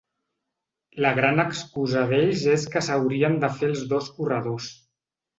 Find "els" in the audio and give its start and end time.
3.75-3.83